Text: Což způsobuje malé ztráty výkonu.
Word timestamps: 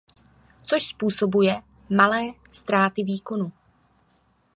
Což 0.63 0.85
způsobuje 0.85 1.61
malé 1.95 2.21
ztráty 2.51 3.03
výkonu. 3.03 3.51